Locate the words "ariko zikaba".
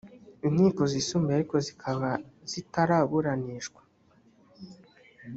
1.37-2.09